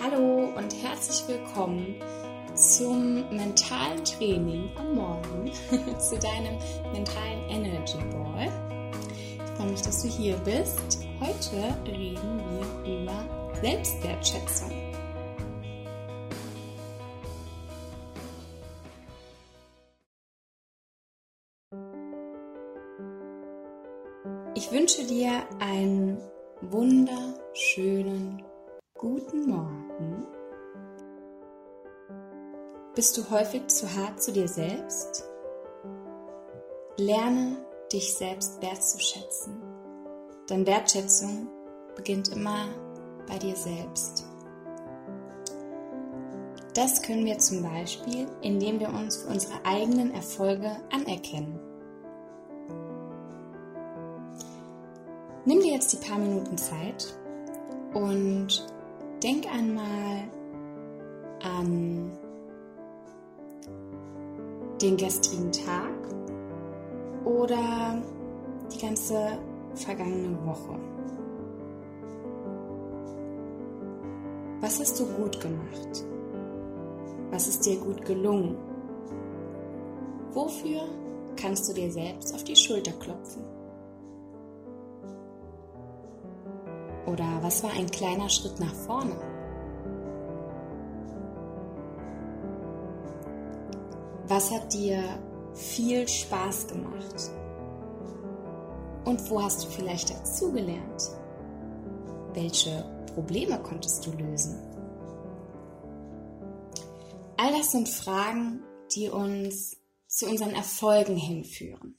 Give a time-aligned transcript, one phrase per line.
[0.00, 1.96] Hallo und herzlich willkommen
[2.54, 5.50] zum mentalen Training am Morgen,
[5.98, 6.56] zu deinem
[6.92, 8.48] mentalen Energy Ball.
[9.44, 11.04] Ich freue mich, dass du hier bist.
[11.18, 12.40] Heute reden
[12.84, 14.70] wir über Selbstwertschätzung.
[24.54, 26.18] Ich wünsche dir einen
[26.60, 28.44] wunderschönen
[28.94, 29.87] guten Morgen.
[32.94, 35.24] Bist du häufig zu hart zu dir selbst?
[36.96, 37.58] Lerne
[37.92, 39.62] dich selbst wertzuschätzen,
[40.50, 41.48] denn Wertschätzung
[41.94, 42.66] beginnt immer
[43.28, 44.26] bei dir selbst.
[46.74, 51.58] Das können wir zum Beispiel, indem wir uns für unsere eigenen Erfolge anerkennen.
[55.44, 57.14] Nimm dir jetzt die paar Minuten Zeit
[57.94, 58.66] und
[59.22, 60.28] denk einmal
[61.42, 62.12] an
[64.80, 65.90] den gestrigen Tag
[67.24, 68.00] oder
[68.72, 69.38] die ganze
[69.74, 70.78] vergangene Woche.
[74.60, 76.04] Was hast du gut gemacht?
[77.30, 78.56] Was ist dir gut gelungen?
[80.32, 80.82] Wofür
[81.36, 83.57] kannst du dir selbst auf die Schulter klopfen?
[87.08, 89.16] Oder was war ein kleiner Schritt nach vorne?
[94.26, 95.02] Was hat dir
[95.54, 97.30] viel Spaß gemacht?
[99.06, 101.10] Und wo hast du vielleicht dazugelernt?
[102.34, 102.84] Welche
[103.14, 104.60] Probleme konntest du lösen?
[107.38, 108.62] All das sind Fragen,
[108.94, 109.78] die uns
[110.08, 111.96] zu unseren Erfolgen hinführen.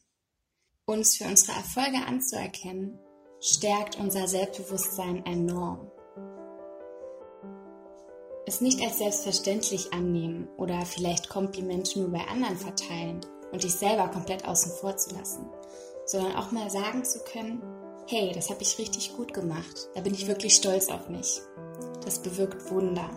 [0.85, 2.99] Uns für unsere Erfolge anzuerkennen
[3.39, 5.89] stärkt unser Selbstbewusstsein enorm.
[8.45, 14.07] Es nicht als selbstverständlich annehmen oder vielleicht Komplimente nur bei anderen verteilen und dich selber
[14.07, 15.47] komplett außen vor zu lassen,
[16.05, 17.61] sondern auch mal sagen zu können,
[18.07, 21.41] hey, das habe ich richtig gut gemacht, da bin ich wirklich stolz auf mich.
[22.03, 23.09] Das bewirkt Wunder.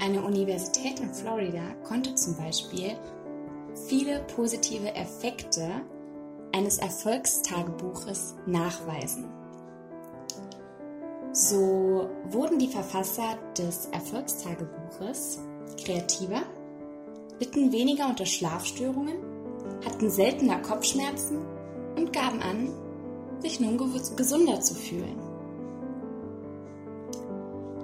[0.00, 2.96] Eine Universität in Florida konnte zum Beispiel
[3.88, 5.82] viele positive Effekte
[6.58, 9.26] eines Erfolgstagebuches nachweisen.
[11.32, 15.38] So wurden die Verfasser des Erfolgstagebuches
[15.80, 16.42] kreativer,
[17.38, 19.18] litten weniger unter Schlafstörungen,
[19.86, 21.38] hatten seltener Kopfschmerzen
[21.96, 22.70] und gaben an,
[23.40, 23.78] sich nun
[24.16, 25.16] gesunder zu fühlen.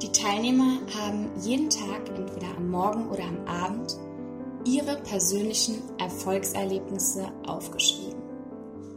[0.02, 3.96] Die Teilnehmer haben jeden Tag, entweder am Morgen oder am Abend,
[4.64, 8.13] ihre persönlichen Erfolgserlebnisse aufgeschrieben.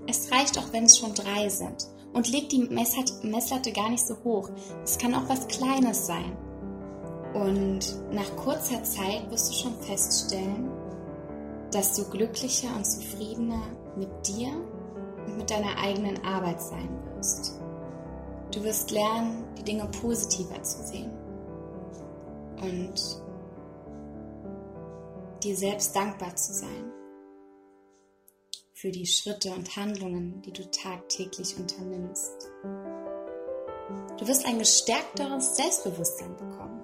[0.08, 1.88] Es reicht auch, wenn es schon drei sind.
[2.14, 4.50] Und leg die Messlatte gar nicht so hoch.
[4.84, 6.36] Es kann auch was Kleines sein.
[7.34, 10.72] Und nach kurzer Zeit wirst du schon feststellen,
[11.72, 13.62] dass du glücklicher und zufriedener
[13.98, 14.50] mit dir
[15.26, 17.60] und mit deiner eigenen Arbeit sein wirst.
[18.52, 21.12] Du wirst lernen, die Dinge positiver zu sehen
[22.62, 23.22] und
[25.44, 26.97] dir selbst dankbar zu sein
[28.80, 32.48] für die Schritte und Handlungen, die du tagtäglich unternimmst.
[34.20, 36.84] Du wirst ein gestärkteres Selbstbewusstsein bekommen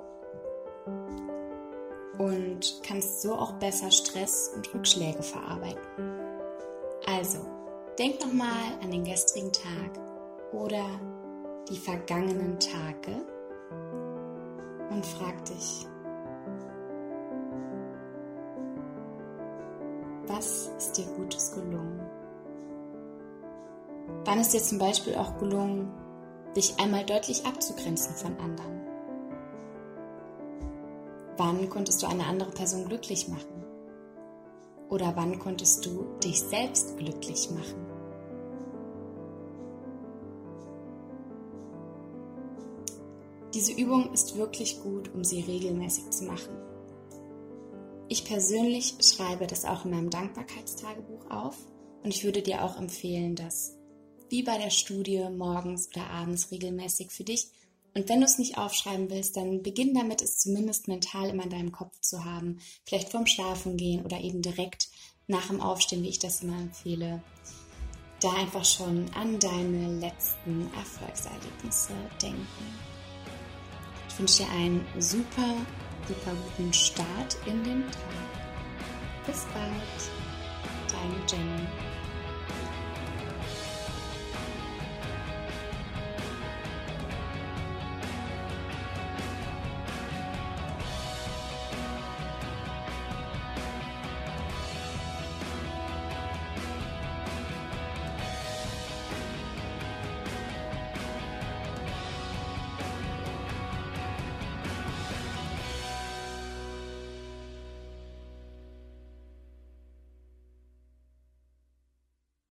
[2.18, 5.80] und kannst so auch besser Stress und Rückschläge verarbeiten.
[7.06, 7.46] Also,
[8.00, 10.00] denk nochmal an den gestrigen Tag
[10.52, 11.00] oder
[11.70, 13.24] die vergangenen Tage
[14.90, 15.86] und frag dich,
[20.36, 22.02] Was ist dir Gutes gelungen?
[24.26, 25.92] Wann ist dir zum Beispiel auch gelungen,
[26.56, 28.82] dich einmal deutlich abzugrenzen von anderen?
[31.38, 33.64] Wann konntest du eine andere Person glücklich machen?
[34.90, 37.86] Oder wann konntest du dich selbst glücklich machen?
[43.54, 46.73] Diese Übung ist wirklich gut, um sie regelmäßig zu machen.
[48.14, 51.58] Ich persönlich schreibe das auch in meinem Dankbarkeitstagebuch auf
[52.04, 53.76] und ich würde dir auch empfehlen, das
[54.30, 57.48] wie bei der Studie morgens oder abends regelmäßig für dich.
[57.96, 61.50] Und wenn du es nicht aufschreiben willst, dann beginn damit, es zumindest mental immer in
[61.50, 62.60] deinem Kopf zu haben.
[62.86, 64.90] Vielleicht vorm Schlafen gehen oder eben direkt
[65.26, 67.24] nach dem Aufstehen, wie ich das immer empfehle.
[68.20, 72.46] Da einfach schon an deine letzten Erfolgserlebnisse denken.
[74.08, 75.56] Ich wünsche dir einen super
[76.08, 79.26] super guten Start in den Tag.
[79.26, 80.12] Bis bald,
[80.90, 81.68] deine Jenny.